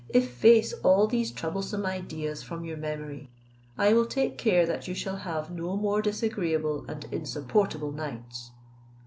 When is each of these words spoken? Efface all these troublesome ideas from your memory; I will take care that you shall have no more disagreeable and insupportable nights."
Efface 0.15 0.73
all 0.81 1.05
these 1.05 1.29
troublesome 1.29 1.85
ideas 1.85 2.41
from 2.41 2.65
your 2.65 2.75
memory; 2.75 3.29
I 3.77 3.93
will 3.93 4.07
take 4.07 4.35
care 4.35 4.65
that 4.65 4.87
you 4.87 4.95
shall 4.95 5.17
have 5.17 5.51
no 5.51 5.77
more 5.77 6.01
disagreeable 6.01 6.85
and 6.87 7.03
insupportable 7.11 7.91
nights." 7.91 8.49